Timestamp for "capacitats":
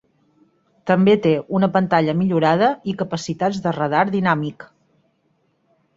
3.05-3.63